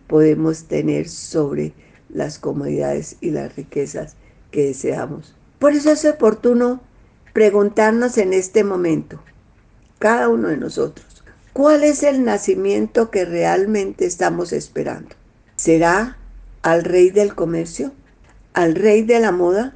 podemos 0.07 0.63
tener 0.63 1.07
sobre 1.07 1.73
las 2.09 2.39
comodidades 2.39 3.17
y 3.21 3.29
las 3.29 3.55
riquezas 3.55 4.15
que 4.49 4.67
deseamos. 4.67 5.35
Por 5.59 5.73
eso 5.73 5.91
es 5.91 6.03
oportuno 6.05 6.81
preguntarnos 7.33 8.17
en 8.17 8.33
este 8.33 8.63
momento, 8.63 9.19
cada 10.05 10.29
uno 10.29 10.49
de 10.49 10.57
nosotros. 10.57 11.23
¿Cuál 11.51 11.83
es 11.83 12.03
el 12.03 12.23
nacimiento 12.23 13.09
que 13.09 13.25
realmente 13.25 14.05
estamos 14.05 14.53
esperando? 14.53 15.15
¿Será 15.55 16.19
al 16.61 16.83
rey 16.83 17.09
del 17.09 17.33
comercio? 17.33 17.91
¿Al 18.53 18.75
rey 18.75 19.01
de 19.01 19.19
la 19.19 19.31
moda? 19.31 19.73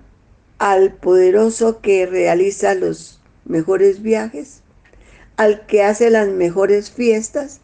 ¿Al 0.59 0.93
poderoso 0.93 1.81
que 1.81 2.05
realiza 2.05 2.75
los 2.75 3.19
mejores 3.43 4.03
viajes? 4.03 4.61
¿Al 5.35 5.65
que 5.65 5.81
hace 5.81 6.11
las 6.11 6.27
mejores 6.27 6.91
fiestas? 6.91 7.61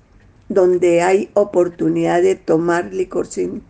donde 0.50 1.04
hay 1.04 1.30
oportunidad 1.36 2.24
de 2.24 2.34
tomar 2.34 2.92
licor 2.96 3.28
sin, 3.28 3.62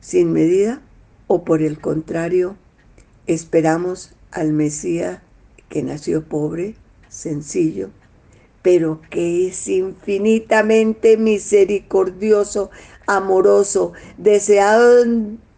sin 0.00 0.34
medida? 0.34 0.82
¿O 1.28 1.44
por 1.44 1.62
el 1.62 1.80
contrario, 1.80 2.56
esperamos 3.26 4.12
al 4.32 4.52
Mesías 4.52 5.20
que 5.70 5.82
nació 5.82 6.24
pobre, 6.24 6.74
sencillo, 7.08 7.88
pero 8.64 9.02
que 9.10 9.46
es 9.48 9.68
infinitamente 9.68 11.18
misericordioso, 11.18 12.70
amoroso, 13.06 13.92
deseado, 14.16 15.04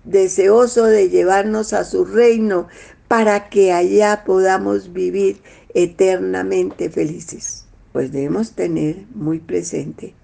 deseoso 0.03 0.87
de 0.87 1.09
llevarnos 1.09 1.73
a 1.73 1.85
su 1.85 2.05
reino 2.05 2.67
para 3.07 3.49
que 3.49 3.73
allá 3.73 4.25
podamos 4.27 4.93
vivir 4.93 5.41
eternamente 5.73 6.91
felices? 6.91 7.67
Pues 7.93 8.11
debemos 8.11 8.55
tener 8.57 9.05
muy 9.15 9.39
presente 9.39 10.15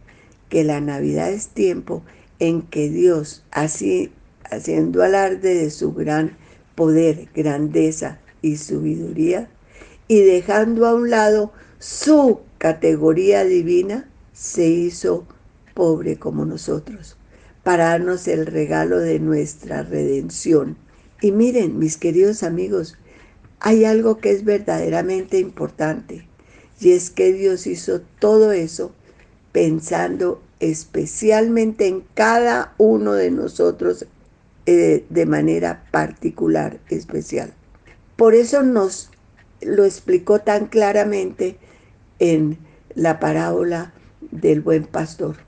que 0.49 0.65
la 0.65 0.81
Navidad 0.81 1.31
es 1.31 1.51
tiempo 1.51 2.03
en 2.41 2.63
que 2.63 2.91
Dios, 2.91 3.45
así 3.53 4.11
haciendo 4.51 5.05
alarde 5.05 5.55
de 5.55 5.71
su 5.71 5.93
gran 5.95 6.37
poder, 6.75 7.29
grandeza 7.33 8.19
y 8.43 8.57
sabiduría, 8.57 9.49
y 10.09 10.23
dejando 10.23 10.85
a 10.85 10.95
un 10.95 11.11
lado 11.11 11.53
su 11.79 12.41
categoría 12.63 13.43
divina, 13.43 14.09
se 14.33 14.69
hizo 14.69 15.27
pobre 15.75 16.21
como 16.21 16.45
nosotros, 16.45 17.17
para 17.65 17.87
darnos 17.87 18.29
el 18.29 18.47
regalo 18.47 19.01
de 19.01 19.19
nuestra 19.19 19.83
redención. 19.83 20.77
Y 21.21 21.33
miren, 21.33 21.81
mis 21.81 21.97
queridos 21.97 22.45
amigos, 22.45 22.97
hay 23.59 23.85
algo 23.85 24.19
que 24.19 24.31
es 24.31 24.45
verdaderamente 24.45 25.41
importante, 25.41 26.29
y 26.79 26.93
es 26.93 27.11
que 27.11 27.33
Dios 27.33 27.67
hizo 27.67 28.03
todo 28.21 28.53
eso 28.53 28.93
pensando 29.51 30.41
especialmente 30.61 31.89
en 31.89 32.05
cada 32.15 32.75
uno 32.79 33.15
de 33.15 33.33
nosotros 33.33 34.07
eh, 34.67 35.05
de 35.11 35.27
manera 35.27 35.85
particular, 35.91 36.79
especial. 36.91 37.55
Por 38.15 38.37
eso 38.37 38.63
nos 38.63 39.11
lo 39.61 39.85
explicó 39.85 40.39
tan 40.39 40.67
claramente 40.67 41.59
en 42.23 42.57
la 42.95 43.19
parábola 43.19 43.93
del 44.31 44.61
buen 44.61 44.85
pastor, 44.85 45.39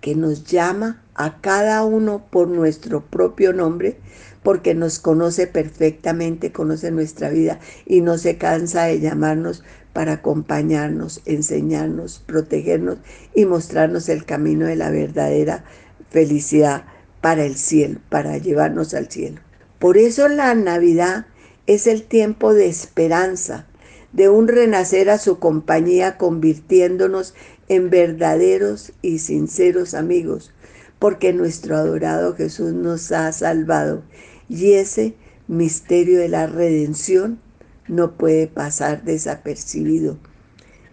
que 0.00 0.16
nos 0.16 0.42
llama 0.42 1.00
a 1.14 1.40
cada 1.40 1.84
uno 1.84 2.26
por 2.28 2.48
nuestro 2.48 3.02
propio 3.06 3.52
nombre, 3.52 3.98
porque 4.42 4.74
nos 4.74 4.98
conoce 4.98 5.46
perfectamente, 5.46 6.50
conoce 6.50 6.90
nuestra 6.90 7.30
vida 7.30 7.60
y 7.86 8.00
no 8.00 8.18
se 8.18 8.36
cansa 8.36 8.86
de 8.86 8.98
llamarnos 8.98 9.62
para 9.92 10.14
acompañarnos, 10.14 11.22
enseñarnos, 11.24 12.20
protegernos 12.26 12.98
y 13.32 13.44
mostrarnos 13.44 14.08
el 14.08 14.24
camino 14.24 14.66
de 14.66 14.74
la 14.74 14.90
verdadera 14.90 15.64
felicidad 16.10 16.84
para 17.20 17.44
el 17.44 17.54
cielo, 17.54 18.00
para 18.08 18.38
llevarnos 18.38 18.92
al 18.92 19.08
cielo. 19.08 19.40
Por 19.78 19.98
eso 19.98 20.26
la 20.26 20.52
Navidad 20.56 21.26
es 21.68 21.86
el 21.86 22.02
tiempo 22.02 22.54
de 22.54 22.66
esperanza, 22.66 23.66
de 24.14 24.28
un 24.28 24.48
renacer 24.48 25.10
a 25.10 25.18
su 25.18 25.38
compañía, 25.38 26.16
convirtiéndonos 26.16 27.34
en 27.68 27.90
verdaderos 27.90 28.92
y 29.02 29.18
sinceros 29.18 29.92
amigos, 29.92 30.52
porque 30.98 31.32
nuestro 31.32 31.76
adorado 31.76 32.34
Jesús 32.34 32.72
nos 32.72 33.10
ha 33.12 33.30
salvado 33.32 34.02
y 34.48 34.74
ese 34.74 35.14
misterio 35.48 36.20
de 36.20 36.28
la 36.28 36.46
redención 36.46 37.40
no 37.88 38.12
puede 38.12 38.46
pasar 38.46 39.02
desapercibido 39.02 40.16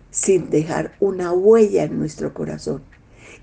sin 0.09 0.49
dejar 0.49 0.93
una 0.99 1.31
huella 1.31 1.83
en 1.83 1.99
nuestro 1.99 2.33
corazón, 2.33 2.81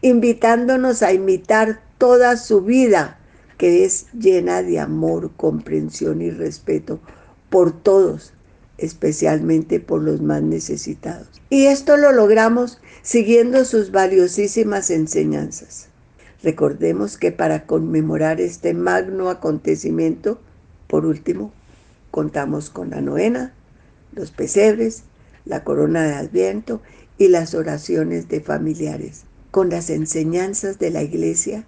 invitándonos 0.02 1.02
a 1.02 1.12
imitar 1.12 1.80
toda 1.96 2.36
su 2.36 2.62
vida, 2.62 3.18
que 3.56 3.84
es 3.84 4.06
llena 4.12 4.62
de 4.62 4.78
amor, 4.80 5.30
comprensión 5.36 6.20
y 6.20 6.30
respeto 6.30 7.00
por 7.48 7.72
todos, 7.72 8.34
especialmente 8.78 9.80
por 9.80 10.02
los 10.02 10.22
más 10.22 10.42
necesitados. 10.42 11.28
Y 11.50 11.66
esto 11.66 11.96
lo 11.96 12.12
logramos 12.12 12.80
siguiendo 13.02 13.64
sus 13.64 13.90
valiosísimas 13.90 14.90
enseñanzas. 14.90 15.88
Recordemos 16.42 17.16
que 17.18 17.32
para 17.32 17.66
conmemorar 17.66 18.40
este 18.40 18.72
magno 18.72 19.28
acontecimiento, 19.28 20.40
por 20.86 21.04
último, 21.04 21.52
contamos 22.10 22.70
con 22.70 22.90
la 22.90 23.00
novena, 23.00 23.52
los 24.12 24.30
pesebres, 24.30 25.02
la 25.44 25.64
corona 25.64 26.04
de 26.04 26.14
adviento 26.14 26.80
y 27.18 27.28
las 27.28 27.54
oraciones 27.54 28.28
de 28.28 28.40
familiares, 28.40 29.24
con 29.50 29.70
las 29.70 29.90
enseñanzas 29.90 30.78
de 30.78 30.90
la 30.90 31.02
iglesia 31.02 31.64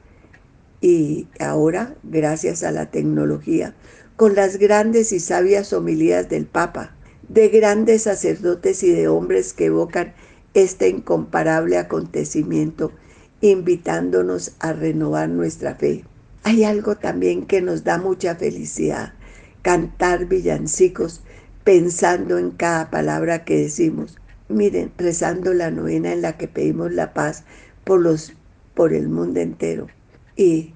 y 0.81 1.27
ahora, 1.41 1.95
gracias 2.05 2.63
a 2.63 2.71
la 2.71 2.91
tecnología, 2.91 3.75
con 4.17 4.35
las 4.35 4.59
grandes 4.59 5.13
y 5.13 5.21
sabias 5.21 5.73
homilías 5.73 6.29
del 6.29 6.47
Papa, 6.47 6.95
de 7.31 7.49
grandes 7.49 8.03
sacerdotes 8.03 8.83
y 8.83 8.91
de 8.91 9.07
hombres 9.07 9.53
que 9.53 9.67
evocan 9.67 10.15
este 10.53 10.89
incomparable 10.89 11.79
acontecimiento, 11.79 12.91
invitándonos 13.41 14.57
a 14.59 14.73
renovar 14.73 15.29
nuestra 15.29 15.77
fe. 15.77 16.05
Hay 16.43 16.65
algo 16.65 16.97
también 16.97 17.47
que 17.47 17.63
nos 17.63 17.85
da 17.85 17.99
mucha 17.99 18.35
felicidad, 18.35 19.15
cantar 19.63 20.27
villancicos 20.27 21.23
pensando 21.63 22.37
en 22.37 22.51
cada 22.51 22.91
palabra 22.91 23.45
que 23.45 23.59
decimos. 23.59 24.19
Miren, 24.49 24.91
rezando 24.99 25.55
la 25.55 25.71
novena 25.71 26.13
en 26.13 26.23
la 26.23 26.37
que 26.37 26.49
pedimos 26.49 26.91
la 26.93 27.15
paz 27.15 27.45
por, 27.85 28.01
los, 28.01 28.33
por 28.75 28.93
el 28.93 29.09
mundo 29.09 29.39
entero 29.39 29.87
y 30.35 30.75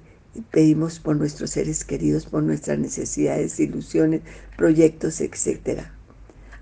pedimos 0.52 1.00
por 1.00 1.16
nuestros 1.16 1.50
seres 1.50 1.84
queridos, 1.84 2.26
por 2.26 2.44
nuestras 2.44 2.78
necesidades, 2.78 3.58
ilusiones, 3.58 4.20
proyectos, 4.56 5.20
etc. 5.20 5.88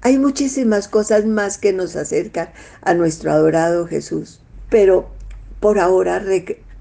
Hay 0.04 0.18
muchísimas 0.18 0.88
cosas 0.88 1.26
más 1.26 1.58
que 1.58 1.72
nos 1.72 1.94
acercan 1.94 2.50
a 2.80 2.92
nuestro 2.94 3.30
adorado 3.30 3.86
Jesús, 3.86 4.40
pero 4.68 5.08
por 5.60 5.78
ahora, 5.78 6.20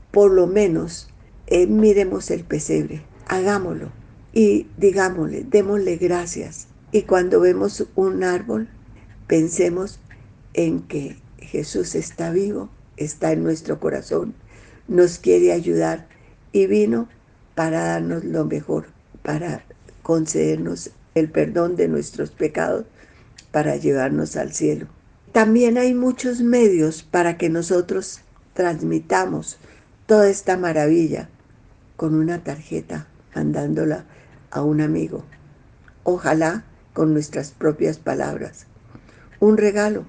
por 0.10 0.31
lo 0.31 0.47
menos, 0.47 1.07
eh, 1.45 1.67
miremos 1.67 2.31
el 2.31 2.43
pesebre, 2.43 3.03
hagámoslo 3.27 3.91
y 4.34 4.67
digámosle, 4.77 5.43
démosle 5.43 5.97
gracias. 5.97 6.67
Y 6.91 7.03
cuando 7.03 7.39
vemos 7.39 7.86
un 7.95 8.23
árbol, 8.23 8.69
pensemos 9.27 9.99
en 10.55 10.81
que 10.81 11.17
Jesús 11.38 11.93
está 11.93 12.31
vivo, 12.31 12.69
está 12.97 13.34
en 13.34 13.43
nuestro 13.43 13.79
corazón, 13.79 14.34
nos 14.88 15.19
quiere 15.19 15.51
ayudar 15.51 16.07
y 16.51 16.65
vino 16.65 17.07
para 17.53 17.84
darnos 17.84 18.23
lo 18.23 18.45
mejor, 18.45 18.88
para 19.21 19.63
concedernos 20.01 20.89
el 21.13 21.29
perdón 21.29 21.75
de 21.75 21.88
nuestros 21.88 22.31
pecados, 22.31 22.86
para 23.51 23.75
llevarnos 23.75 24.35
al 24.35 24.53
cielo. 24.53 24.87
También 25.31 25.77
hay 25.77 25.93
muchos 25.93 26.41
medios 26.41 27.03
para 27.03 27.37
que 27.37 27.49
nosotros 27.49 28.21
transmitamos 28.53 29.57
toda 30.05 30.29
esta 30.29 30.57
maravilla 30.57 31.29
con 31.95 32.15
una 32.15 32.43
tarjeta, 32.43 33.07
mandándola 33.35 34.05
a 34.49 34.61
un 34.61 34.81
amigo. 34.81 35.23
Ojalá 36.03 36.65
con 36.93 37.13
nuestras 37.13 37.51
propias 37.51 37.97
palabras. 37.97 38.65
Un 39.39 39.57
regalo. 39.57 40.05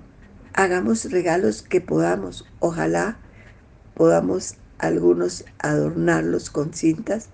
Hagamos 0.55 1.11
regalos 1.11 1.63
que 1.63 1.81
podamos. 1.81 2.47
Ojalá 2.59 3.19
podamos 3.95 4.57
algunos 4.79 5.45
adornarlos 5.59 6.51
con 6.51 6.75
cintas, 6.75 7.29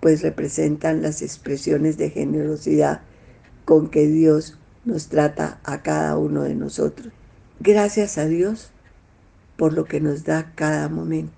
pues 0.00 0.22
representan 0.22 1.02
las 1.02 1.20
expresiones 1.20 1.98
de 1.98 2.10
generosidad 2.10 3.02
con 3.66 3.90
que 3.90 4.06
Dios 4.06 4.56
nos 4.84 5.08
trata 5.08 5.60
a 5.64 5.82
cada 5.82 6.16
uno 6.16 6.42
de 6.42 6.54
nosotros. 6.54 7.12
Gracias 7.60 8.18
a 8.18 8.26
Dios 8.26 8.70
por 9.56 9.72
lo 9.74 9.84
que 9.84 10.00
nos 10.00 10.24
da 10.24 10.52
cada 10.54 10.88
momento. 10.88 11.32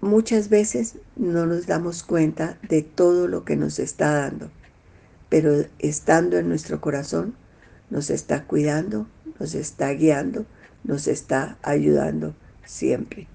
Muchas 0.00 0.48
veces 0.48 0.96
no 1.14 1.46
nos 1.46 1.66
damos 1.66 2.02
cuenta 2.02 2.58
de 2.68 2.82
todo 2.82 3.28
lo 3.28 3.44
que 3.44 3.54
nos 3.54 3.78
está 3.78 4.12
dando, 4.12 4.50
pero 5.28 5.64
estando 5.78 6.38
en 6.38 6.48
nuestro 6.48 6.80
corazón 6.80 7.34
nos 7.88 8.10
está 8.10 8.44
cuidando, 8.44 9.06
nos 9.38 9.54
está 9.54 9.90
guiando, 9.92 10.44
nos 10.82 11.06
está 11.06 11.56
ayudando 11.62 12.34
siempre. 12.64 13.28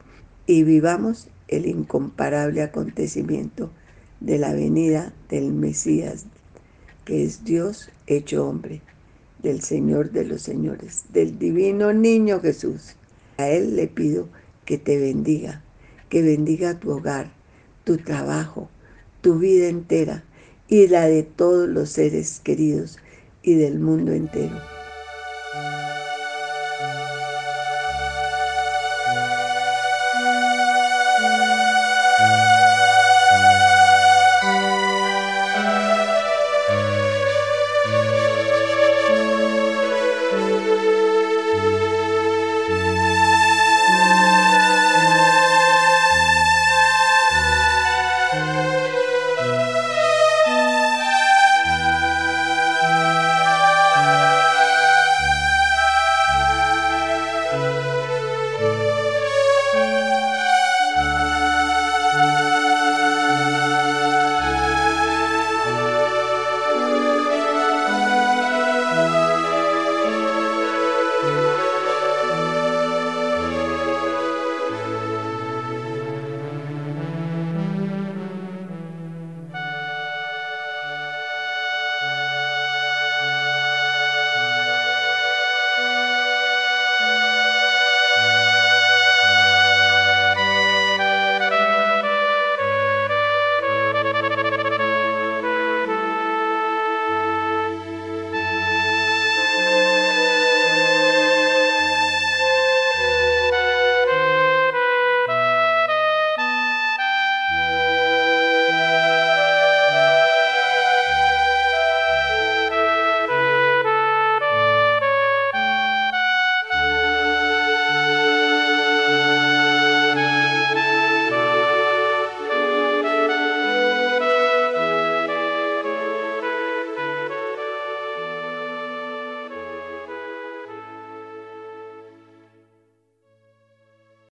Y 0.46 0.64
vivamos 0.64 1.30
el 1.48 1.66
incomparable 1.66 2.62
acontecimiento 2.62 3.72
de 4.20 4.38
la 4.38 4.52
venida 4.52 5.14
del 5.30 5.54
Mesías, 5.54 6.26
que 7.06 7.24
es 7.24 7.46
Dios 7.46 7.90
hecho 8.08 8.46
hombre, 8.46 8.82
del 9.42 9.62
Señor 9.62 10.12
de 10.12 10.26
los 10.26 10.42
Señores, 10.42 11.06
del 11.14 11.38
divino 11.40 11.94
niño 11.94 12.40
Jesús. 12.42 12.96
A 13.38 13.50
Él 13.50 13.76
le 13.76 13.88
pido 13.88 14.30
que 14.66 14.78
te 14.78 14.98
bendiga, 14.98 15.64
que 16.10 16.22
bendiga 16.22 16.80
tu 16.80 16.92
hogar, 16.92 17.32
tu 17.84 17.98
trabajo, 17.98 18.70
tu 19.22 19.40
vida 19.40 19.68
entera 19.68 20.24
y 20.68 20.88
la 20.88 21.06
de 21.08 21.24
todos 21.24 21.68
los 21.68 21.90
seres 21.90 22.40
queridos 22.44 22.98
y 23.44 23.56
del 23.56 23.80
mundo 23.80 24.12
entero. 24.12 24.77